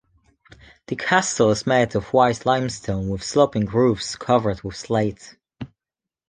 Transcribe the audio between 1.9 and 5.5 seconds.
of white limestone, with sloping roofs covered with slate.